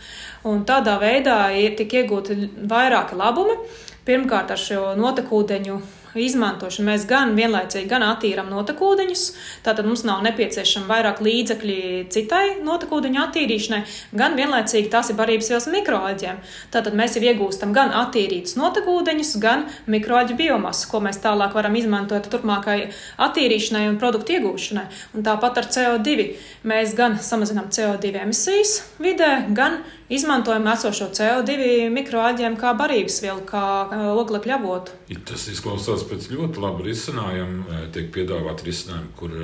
[0.49, 2.37] Un tādā veidā tiek iegūti
[2.69, 3.59] vairāki labumi.
[4.07, 5.75] Pirmkārt, ar šo notekūdeņu
[6.17, 9.23] izmantošanu mēs gan vienlaicīgi gan attīrām notekūdeņus,
[9.65, 11.77] tātad mums nav nepieciešama vairāk līdzekļi
[12.13, 13.81] citai notekūdeņu attīrīšanai,
[14.17, 16.41] gan vienlaicīgi tās ir barības vielas mikroalģiem.
[16.73, 22.31] Tātad mēs jau iegūstam gan attīrītus notekūdeņus, gan mikroalģu biomasu, ko mēs tālāk varam izmantot
[22.31, 22.79] turpmākai
[23.27, 24.87] attīrīšanai un produktu iegūšanai.
[25.13, 26.29] Un tāpat ar CO2
[26.69, 33.63] mēs gan samazinām CO2 emisijas vidē, gan izmantojam esošo CO2 mikroāģiem kā barības vielu, kā
[34.17, 34.95] oglekļa avotu.
[35.29, 37.83] Tas izklausās pēc ļoti laba risinājuma.
[37.93, 39.35] Tiek piedāvāt risinājumi, kur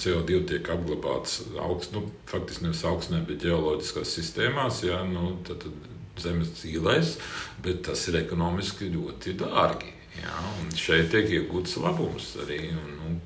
[0.00, 6.20] CO2 tiek apglabāts augsts, nu, faktiski nevis augstnē, bet ģeoloģiskās sistēmās, jā, nu, tad, tad
[6.20, 7.16] zemes dzīvēs,
[7.64, 9.96] bet tas ir ekonomiski ļoti dārgi.
[10.20, 12.64] Jā, un šeit tiek iegūts labums arī.
[12.74, 13.18] Un, nu,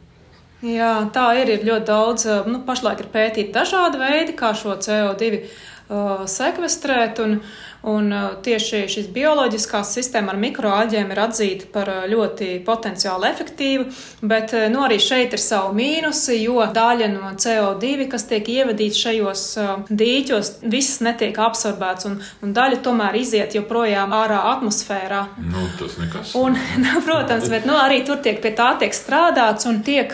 [0.64, 1.50] Jā, tā ir.
[1.52, 5.48] Ir ļoti daudz, nu, pašlaik ir pētīti dažādi veidi, kā šo CO2 uh,
[5.88, 7.20] sekvestrēt.
[7.24, 7.38] Un,
[7.84, 13.84] Un uh, tieši šis bioloģiskā sistēma ar mikroāļiem ir atzīta par uh, ļoti potenciāli efektīvu,
[14.24, 18.96] bet uh, nu, arī šeit ir savi mīnusi, jo daļa no CO2, kas tiek ievadīta
[19.02, 19.42] šajos
[19.90, 25.20] dīķos, viss netiek absorbēts, un, un daļa tomēr iziet joprojām ārā atmosfērā.
[25.44, 26.32] Nu, tas nekas.
[26.40, 30.08] Un, nu, protams, bet nu, arī tur tiek pie tā tiek strādāts un tiek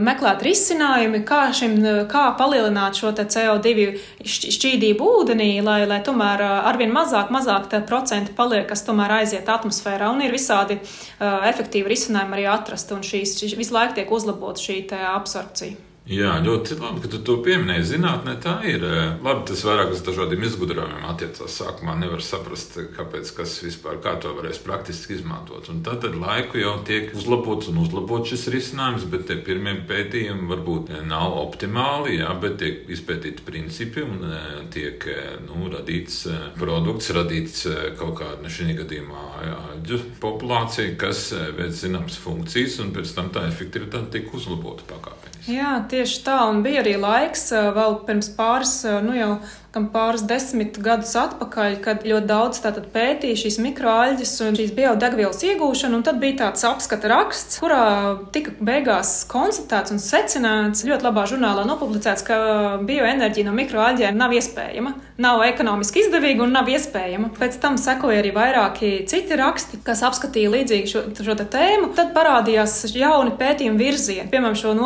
[0.00, 1.76] meklēt risinājumi, kā, šim,
[2.08, 3.92] kā palielināt šo CO2
[4.24, 7.00] šķīdību ūdenī, lai, lai tomēr arvien mazāk,
[7.34, 10.10] mazāk procenti paliek, kas tomēr aiziet atmosfērā.
[10.14, 14.62] Un ir visādi uh, efektīvi risinājumi arī atrast, un šīs, šīs visu laiku tiek uzlabota
[14.62, 14.84] šī
[15.14, 15.91] absorpcija.
[16.02, 17.84] Jā, ļoti labi, ka tu to pieminēji.
[17.92, 18.82] Zinātnē tā ir.
[19.22, 21.54] Labi, tas vairāk uz dažādiem izgudrojumiem attiecās.
[21.60, 25.68] Sākumā nevar saprast, kāpēc, kas vispār, kā to varēs praktiski izmantot.
[25.70, 30.50] Un tad ar laiku jau tiek uzlabots un uzlabots šis risinājums, bet tie pirmie pētījumi
[30.50, 34.26] varbūt nav optimāli, jā, bet tiek izpētīti principi un
[34.74, 35.06] tiek
[35.46, 36.24] nu, radīts
[36.58, 37.68] produkts, radīts
[38.00, 39.28] kaut kāda, šī gadījumā,
[39.76, 45.31] aģu populācija, kas veic zināmas funkcijas, un pēc tam tā efektivitāte tiek uzlabota pakāpeniski.
[45.42, 49.32] Jā, tieši tā, un bija arī laiks vēl pirms pāris, nu jau
[49.72, 52.60] pāris desmit gadus atpakaļ, kad ļoti daudz
[52.92, 56.02] pētīja šīs mikroaļģes un šīs biodegvielas iegūšanu.
[56.04, 62.24] Tad bija tāds apskata raksts, kurā tika beigās konstatēts un secināts, ļoti labā žurnālā nopublicēts,
[62.26, 62.36] ka
[62.84, 67.32] bioenerģija no mikroaļģēm nav iespējama, nav ekonomiski izdevīga un nav iespējama.
[67.38, 71.94] Pēc tam sekoja arī vairāki citi raksti, kas apskatīja līdzīgi šo, šo tēmu.
[71.96, 74.76] Tad parādījās jauni pētījumu virzieni, piemēram, šo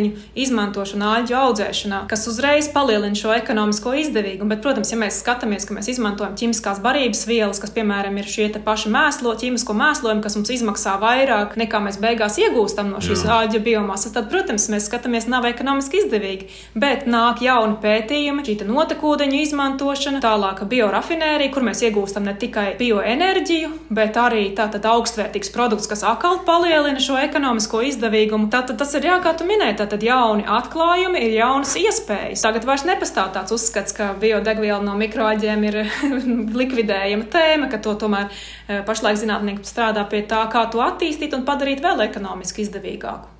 [0.00, 4.54] notekūtiņu izmantošanu āļģu audzēšanā, kas uzreiz palielina šo ekonomisko izdevību izdevīguma.
[4.54, 8.48] Bet, protams, ja mēs skatāmies, ka mēs izmantojam ķīmiskās barības vielas, kas, piemēram, ir šie
[8.64, 13.60] paši mēslo, ķīmisko mēslojumi, kas mums izmaksā vairāk nekā mēs beigās iegūstam no šīs āģa
[13.64, 16.48] biomasas, tad, protams, mēs skatāmies, nav ekonomiski izdevīgi.
[16.74, 23.72] Bet nāk jauni pētījumi, šī notekūdeņu izmantošana, tālāka biorafinērija, kur mēs iegūstam ne tikai bioenerģiju,
[23.90, 28.50] bet arī tātad augstvērtīgs produkts, kas atkal palielina šo ekonomisko izdevīgumu.
[28.52, 32.44] Tātad tas ir jā, kā tu minēji, tātad jauni atklājumi, ir jaunas iespējas.
[32.44, 35.78] Tagad vairs nepastāv tāds uzskats, ka biodegviela no mikroaģiem ir
[36.60, 41.42] likvidējama tēma, ka to tomēr e, pašlaik zinātnieki strādā pie tā, kā to attīstīt un
[41.48, 43.32] padarīt vēl ekonomiski izdevīgāku.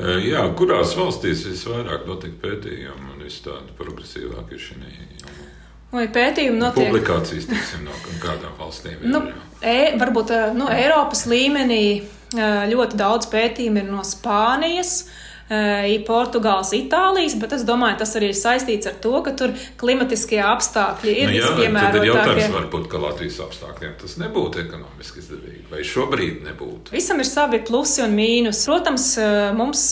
[0.00, 5.48] E, jā, kurās valstīs visvairāk notiek pētījumi un viss tāda progresīvāk ir šī jomā?
[5.92, 6.88] Vai pētījumi notiek?
[6.88, 9.04] Publikācijas, teiksim, no kādām valstīm.
[9.04, 9.26] Nu,
[9.60, 11.84] e, varbūt nu, Eiropas līmenī
[12.32, 15.02] ļoti daudz pētījumu ir no Spānijas.
[15.02, 15.18] Uh,
[16.06, 21.16] Portugāles, Itālijas, bet es domāju, tas arī ir saistīts ar to, ka tur klimatiskie apstākļi
[21.24, 21.82] ir nu, piemērotākie.
[21.82, 26.94] Tad ir jautājums, varbūt, ka Latvijas apstākļiem tas nebūtu ekonomiski izdevīgi, vai šobrīd nebūtu.
[26.94, 28.64] Visam ir savi plusi un mīnus.
[28.70, 29.10] Protams,
[29.58, 29.90] mums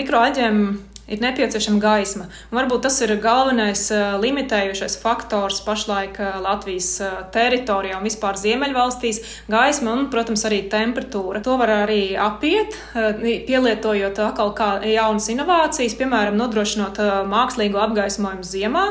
[0.00, 0.64] mikroaģiem
[1.10, 2.28] ir nepieciešama gaisma.
[2.50, 8.38] Un varbūt tas ir galvenais uh, limitējošais faktors pašlaik uh, Latvijas uh, teritorijā un vispār
[8.38, 9.20] Ziemeļvalstīs-
[9.54, 11.42] gaisma un, protams, arī temperatūra.
[11.42, 18.86] To var arī apiet, pielietojot atkal kā jaunas inovācijas, piemēram, nodrošinot mākslīgu apgaismojumu ziemā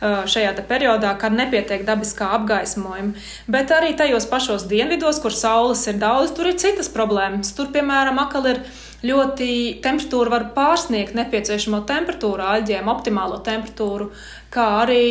[0.00, 3.12] šajā periodā, kad nepietiek dabiskā apgaismojuma.
[3.48, 7.52] Bet arī tajos pašos dienvidos, kur saules ir daudz, tur ir citas problēmas.
[7.56, 8.62] Tur, piemēram, akal ir
[9.06, 9.52] ļoti
[9.84, 14.10] temperatūra var pārsniegt nepieciešamo temperatūru aļģiem, optimālo temperatūru,
[14.52, 15.04] kā arī,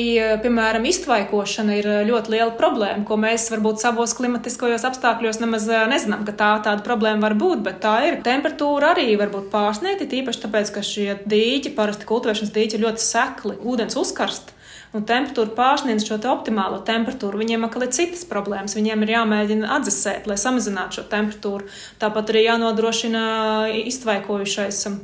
[0.43, 6.35] piemēram, iztvaikošana ir ļoti liela problēma, ko mēs varbūt savos klimatiskajos apstākļos nemaz nezinām, ka
[6.37, 8.19] tā tāda problēma var būt, bet tā ir.
[8.25, 13.05] Temperatūra arī var būt pārsniegta, tīpaši tāpēc, ka šie dīķi, parasti kultivēšanas dīķi, ir ļoti
[13.05, 14.53] sekli, ūdens uzkarst
[14.95, 17.41] un temperatūra pārsniedz šo te optimālo temperatūru.
[17.41, 18.75] Viņiem atkal ir citas problēmas.
[18.77, 21.69] Viņiem ir jāmēģina atdzesēt, lai samazinātu šo temperatūru.
[22.01, 23.23] Tāpat arī jānodrošina
[23.83, 24.81] iztvaikojušais.
[24.89, 24.99] Um,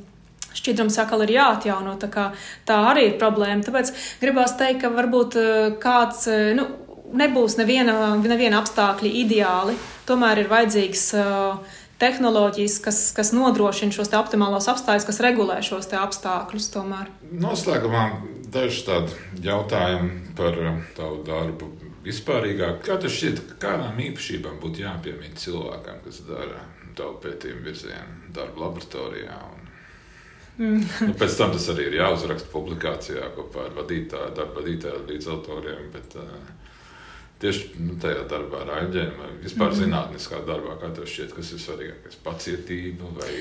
[0.55, 1.97] šķidrums atkal ir jāatjauno.
[2.01, 2.29] Tā,
[2.65, 3.65] tā arī ir problēma.
[3.65, 3.93] Tāpēc
[4.23, 6.67] gribās teikt, ka varbūt uh, kāds uh, nu,
[7.15, 9.77] nebūs neviena, neviena apstākļa ideāli.
[10.09, 16.69] Tomēr ir vajadzīgs uh, tehnoloģijas, kas, kas nodrošina šos optimālos apstākļus, kas regulē šos apstākļus.
[16.73, 17.12] Tomēr.
[17.41, 18.05] Noslēgumā
[18.55, 21.71] daži tādi jautājumi par um, tavu darbu.
[22.05, 26.62] Vispārīgāk, kā tev šķiet, kādām īpašībām būtu jāpiemīt cilvēkam, kas dara
[26.95, 29.39] tavu pētījumu virzienu, darbu laboratorijā?
[29.51, 29.63] Un...
[30.55, 30.84] Mm.
[31.10, 35.89] nu, pēc tam tas arī ir jāuzraksta publikācijā kopā ar vadītāju, darba vadītāju līdz autoriem.
[35.95, 36.29] Bet, uh,
[37.45, 39.77] Tieši nu, tajā darbā ar aģēm, vispār mm.
[39.77, 42.15] zinātniskā darbā, kā tev šķiet, kas ir svarīgākais?
[42.25, 43.34] Pacietība vai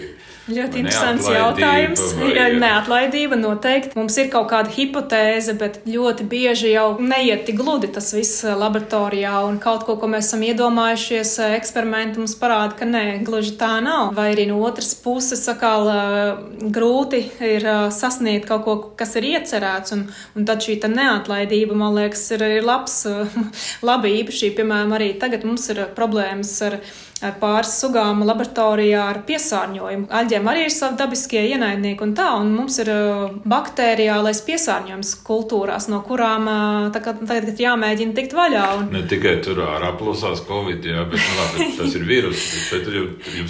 [0.50, 2.02] Ļoti vai interesants jautājums.
[2.18, 2.28] Vai...
[2.36, 3.96] Jā, neatlaidība noteikti.
[3.96, 8.52] Mums ir kaut kāda hipotēze, bet ļoti bieži jau neiet tik gludi tas viss eh,
[8.60, 13.54] laboratorijā, un kaut ko, ko mēs esam iedomājušies, eh, eksperimenti mums parāda, ka nē, gluži
[13.60, 14.12] tā nav.
[14.18, 17.22] Vai arī no otras puses, sakal, eh, grūti
[17.54, 20.04] ir sasniegt kaut ko, kas ir iecerēts, un,
[20.36, 23.00] un tad šī neatlaidība, man liekas, ir, ir labs
[23.94, 24.60] laba īpašība.
[24.60, 26.80] Piemēram, arī tagad mums ir problēmas ar
[27.24, 30.08] ar pāris sugām laboratorijā ar piesārņojumu.
[30.18, 35.88] Aļģiem arī ir savi dabiskie ienaidnieki un tā, un mums ir uh, bakterijālais piesārņojums kultūrās,
[35.92, 38.66] no kurām uh, tagad, tagad ir jāmēģina tikt vaļā.
[38.80, 38.90] Un...
[38.94, 42.44] Ne tikai tur ārā plosās Covid, jā, bet nu, labi, tas ir vīrus,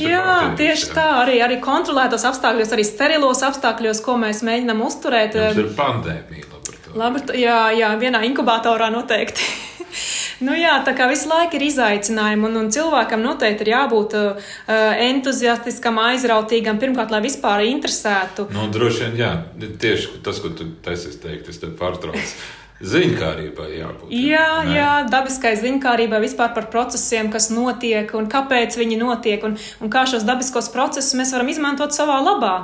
[0.05, 0.25] jā,
[0.61, 0.95] tieši jā.
[0.95, 5.39] tā, arī, arī kontrolētos apstākļos, arī sterilos apstākļos, ko mēs mēģinam uzturēt.
[5.41, 6.51] Jums ir pandēmija.
[6.95, 9.49] Labrat, jā, jā, vienā inkubatorā noteikti.
[10.45, 14.51] Nu jā, tā kā visu laiku ir izaicinājumi, un, un cilvēkam noteikti ir jābūt uh,
[15.07, 18.49] entuziastiskam, aizrautīgam, pirmkārt, lai vispār interesētu.
[18.55, 19.33] Nu, droši vien, jā,
[19.81, 22.37] tieši tas, ko tu taisies teikt, es te pārtraucu.
[22.85, 24.11] Ziņkārībai jābūt.
[24.11, 24.75] Jā, ne?
[24.75, 30.03] jā, dabiskai ziņkārībai vispār par procesiem, kas notiek un kāpēc viņi notiek, un, un kā
[30.11, 32.57] šos dabiskos procesus mēs varam izmantot savā labā.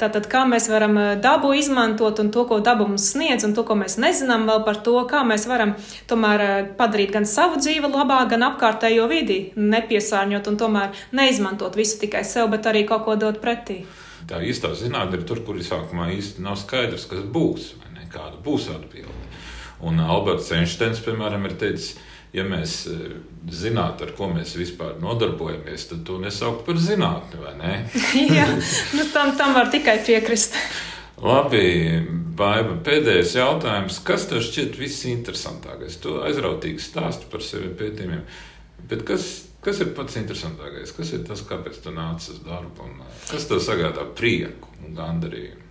[0.00, 3.64] Tātad, kā mēs varam eh, dabu izmantot un to, ko daba mums sniedz, un to,
[3.66, 5.74] ko mēs nezinām vēl par to, kā mēs varam
[6.10, 12.00] tomēr eh, padarīt gan savu dzīvi labāk, gan apkārtējo vidi nepiesārņot un tomēr neizmantot visu
[12.02, 13.82] tikai sev, bet arī kaut ko dot pretī.
[14.30, 17.72] Tā īstā zinātnē ir tur, kur sākumā īsti nav skaidrs, kas būs,
[18.12, 19.28] kāda būs atbilde.
[19.82, 21.96] Un Alberts Einsteins, piemēram, ir teicis,
[22.32, 22.96] ja mēs e,
[23.52, 27.74] zinātu, ar ko mēs vispār nodarbojamies, tad to nesaukt par zinātni, vai ne?
[28.38, 28.48] Jā,
[28.96, 30.56] nu tam, tam var tikai piekrist.
[31.22, 31.62] Labi,
[32.32, 34.00] Baiba, pēdējais jautājums.
[34.06, 35.98] Kas tev šķiet visinteresantākais?
[36.02, 38.24] Tu aizrautīgi stāsti par sevi pētījumiem,
[38.90, 39.28] bet kas,
[39.62, 40.94] kas ir pats interesantākais?
[40.96, 42.88] Kas ir tas, kāpēc tu nāc uz darbu?
[42.88, 45.61] Un kas tev sagādā prieku un gandarījumu?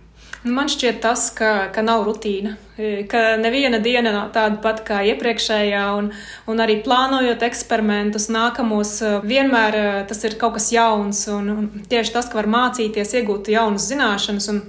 [0.42, 4.80] Nu, man šķiet tas, ka, ka nav rutīna, e, ka neviena diena nav tāda pat
[4.86, 6.08] kā iepriekšējā, un,
[6.50, 11.86] un arī plānojot eksperimentus nākamos, e, vienmēr e, tas ir kaut kas jauns, un, un
[11.86, 14.50] tieši tas, ka var mācīties, iegūt jaunas zināšanas.
[14.50, 14.64] Un,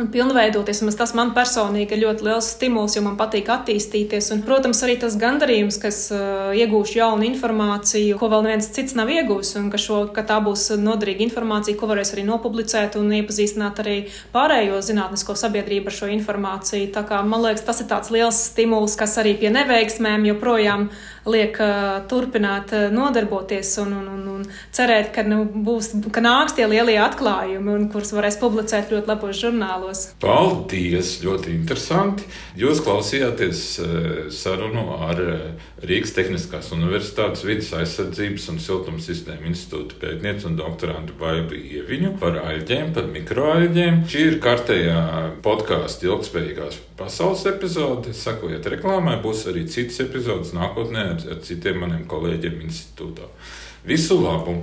[0.00, 0.82] un pilnveidoties.
[0.84, 4.30] Un tas man personīgi ir ļoti liels stimuls, jo man patīk attīstīties.
[4.34, 9.10] Un, protams, arī tas gandarījums, ka uh, iegūšu jaunu informāciju, ko vēl neviens cits nav
[9.12, 13.82] iegūs, un ka, šo, ka tā būs noderīga informācija, ko varēs arī nopublicēt un iepazīstināt
[13.84, 13.96] arī
[14.34, 16.92] pārējo zinātnisko sabiedrību ar šo informāciju.
[16.94, 20.90] Tā kā, man liekas, tas ir tāds liels stimuls, kas arī pie neveiksmēm joprojām
[21.26, 21.58] liek
[22.10, 27.72] turpināt nodarboties un, un, un, un cerēt, ka, nu, būs, ka nāks tie lielie atklājumi,
[27.74, 30.04] un kurus varēs publicēt ļoti labos žurnālos.
[30.22, 31.16] Paldies!
[31.26, 32.26] Ļoti interesanti.
[32.58, 33.64] Jūs klausījāties
[34.34, 35.22] sarunu ar
[35.76, 42.38] Rīgas Tehniskās Universitātes vidas aizsardzības un siltuma sistēmu institūta pētnieci un doktorantu Baibu Ieviņu par
[42.40, 43.98] aļģiem, par mikroaļģiem.
[44.08, 45.02] Šī ir kārtējā
[45.44, 48.16] podkāstu ilgspējīgās pasaules epizode.
[48.16, 53.28] Sakojiet reklāmai, būs arī citas epizodes nākotnē ar, ar citiem maniem kolēģiem institūtā.
[53.84, 54.62] Visu labu!